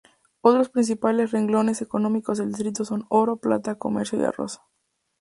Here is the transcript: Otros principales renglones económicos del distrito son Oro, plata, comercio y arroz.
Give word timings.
Otros 0.41 0.69
principales 0.69 1.29
renglones 1.29 1.83
económicos 1.83 2.39
del 2.39 2.47
distrito 2.47 2.83
son 2.85 3.05
Oro, 3.09 3.37
plata, 3.37 3.75
comercio 3.75 4.19
y 4.19 4.23
arroz. 4.23 4.59